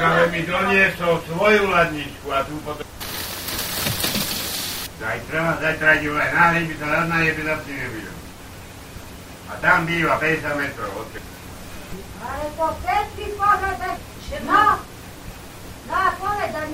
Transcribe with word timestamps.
ale 0.00 0.32
mi 0.32 0.40
doniesol 0.48 1.20
svoju 1.28 1.68
ladničku 1.68 2.26
a 2.32 2.40
tu 2.48 2.56
potom... 2.64 2.86
Zajtra, 5.00 5.56
zajtra 5.60 5.90
idem 6.00 6.16
aj 6.16 6.30
náhľad 6.32 6.64
by 6.68 6.74
sa 6.76 6.86
raz 6.88 7.04
na 7.08 7.18
jebe 7.24 7.42
za 7.44 7.56
tým 7.64 7.76
nebudem. 7.76 8.16
A 9.48 9.52
tam 9.60 9.78
býva 9.84 10.14
50 10.20 10.60
metrov 10.60 10.92
od 10.96 11.08
Ale 12.20 12.46
to 12.56 12.66
keď 12.84 13.04
si 13.16 13.26
povedať, 13.36 13.98
no, 14.44 14.64
no 15.88 16.00
povedať, 16.20 16.68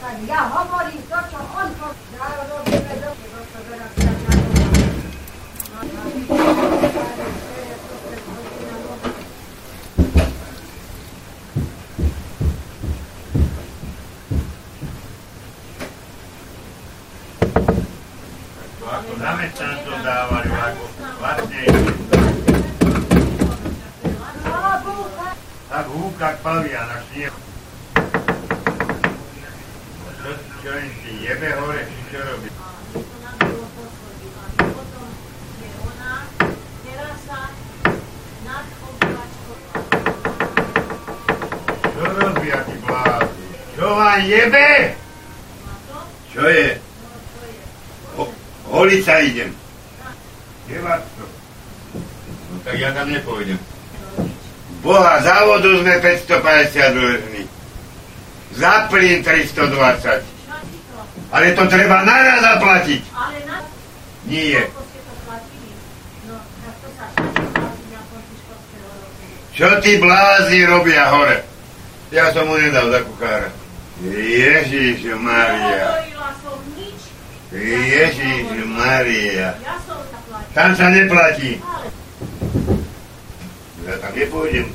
tak 0.00 0.16
ja 0.28 0.40
hovorím 0.52 1.00
to, 1.04 1.18
čo 1.32 1.40
on 1.40 1.68
povedal, 1.76 2.32
robíme 2.48 2.94
do 3.00 3.10
toho, 3.12 3.40
čo 3.44 3.58
teraz 3.68 3.92
sa 3.96 4.16
Zamestnancom 19.16 19.98
dávali, 20.04 20.50
ako 20.52 20.84
vlastne 21.16 21.62
tak 25.72 25.86
húka 25.88 26.28
k 26.36 26.38
pavian 26.44 26.88
a 26.88 26.98
sniehu. 27.08 27.38
Čo, 30.20 30.30
čo 30.60 30.70
im 30.76 30.92
si 31.00 31.12
jebe 31.24 31.48
hore, 31.56 31.82
či 31.88 32.00
čo 32.12 32.20
robí? 32.28 32.48
Čo 41.96 42.04
robia 42.04 42.58
tí 42.68 42.76
blázni? 42.84 43.46
Čo 43.80 43.86
vám 43.96 44.20
jebe? 44.28 44.68
Čo 46.36 46.44
je? 46.52 46.85
Ho- 48.76 48.84
Holiť 48.84 49.00
sa 49.00 49.24
idem. 49.24 49.56
Je 50.68 50.76
vás 50.84 51.00
to? 51.16 51.24
No 51.96 52.54
tak 52.60 52.76
ja 52.76 52.92
tam 52.92 53.08
nepôjdem. 53.08 53.56
Boha, 54.84 55.16
závodu 55.18 55.80
sme 55.80 55.96
550 55.96 56.92
dlžní. 56.92 57.42
Za 58.52 58.84
plyn 58.92 59.24
320. 59.24 60.20
Ale 61.32 61.56
to 61.56 61.64
treba 61.66 62.04
naraz 62.04 62.44
zaplatiť. 62.44 63.00
Ale 63.10 63.38
na 63.48 63.64
Nie. 64.28 64.60
No. 66.28 66.36
Čo 69.50 69.80
tí 69.80 69.96
blázni 69.96 70.68
robia 70.68 71.08
hore? 71.08 71.40
Ja 72.12 72.28
som 72.30 72.44
mu 72.44 72.60
nedal 72.60 72.92
za 72.92 73.00
kuchára. 73.02 73.48
Ježiš 74.04 75.16
Maria. 75.16 76.05
Ježiš 77.52 78.66
Maria. 78.66 79.54
Tam 80.50 80.74
sa 80.74 80.90
neplatí. 80.90 81.62
Ja 83.86 83.94
tam 84.02 84.12
nepôjdem. 84.18 84.66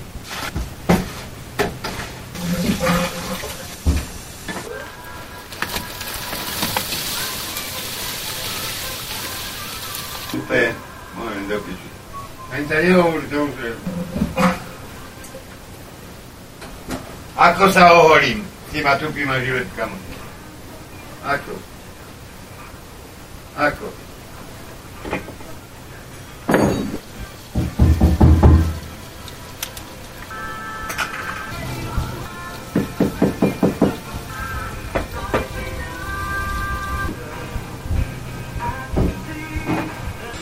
Super, 10.32 10.72
môžem 11.20 11.44
do 11.52 11.60
piči. 11.68 11.90
Ani 12.56 12.64
sa 12.72 12.80
nehovorí 12.80 13.28
to 13.28 13.40
už. 13.52 13.56
je. 13.60 13.74
Ako 17.36 17.68
sa 17.68 17.92
oholím 18.00 18.48
s 18.48 18.70
týma 18.72 18.96
tupýma 18.96 19.44
žiletkami? 19.44 19.98
Ako? 21.28 21.71
Ako? 23.52 23.88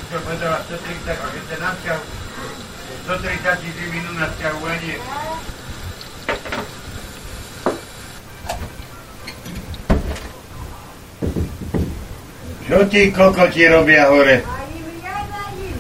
Čo 0.10 0.18
povedala 0.22 0.62
130, 0.70 1.10
a 1.10 1.28
keď 1.34 1.44
ste 1.50 1.58
na 1.58 1.74
vzťahu, 1.74 2.04
133 3.10 3.90
minút 3.90 4.16
na 4.22 4.30
Čo 12.70 12.86
tí 12.86 13.10
kokoti 13.10 13.66
robia 13.66 14.14
hore? 14.14 14.46
Im. 14.46 15.74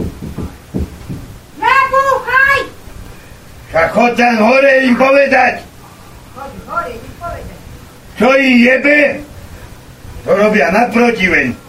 Nebúchaj! 1.61 2.59
Však 3.69 3.87
chod 3.93 4.11
tam 4.17 4.41
hore 4.41 4.73
im 4.89 4.97
povedať, 4.97 5.61
Choď 6.33 6.51
hore, 6.65 6.93
mi 6.97 7.09
povedať. 7.21 7.57
čo 8.17 8.29
im 8.33 8.55
jebe, 8.57 9.21
to 10.25 10.31
robia 10.33 10.73
naprotiveň. 10.73 11.53
Ježiš 11.53 11.68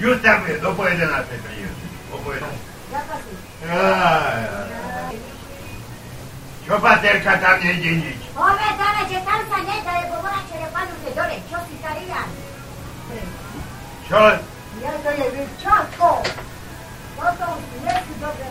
Just 0.00 0.22
tam 0.24 0.48
je, 0.48 0.58
do 0.58 0.72
po 0.72 0.88
11. 0.88 1.28
príjem. 1.28 1.74
Po 2.10 2.32
11. 2.32 2.56
Zapasí. 2.88 3.32
Čo 6.70 6.78
paterka 6.78 7.34
tam 7.42 7.58
nejde 7.58 7.98
nič? 7.98 8.30
Povedala, 8.30 9.02
že 9.10 9.18
tam 9.26 9.42
sa 9.50 9.58
nedá, 9.58 10.06
lebo 10.06 10.22
je 10.54 10.68
panuje 10.70 11.10
dole. 11.18 11.36
Čo 11.50 11.58
si 11.66 11.74
sa 11.82 11.90
riad? 11.98 12.30
Čo? 14.06 14.22
Ja 14.78 14.94
to 15.02 15.10
je 15.10 15.26
vyčatko. 15.34 16.22
Potom 17.18 17.54
nie 17.82 17.96
si 18.06 18.14
dobre. 18.22 18.49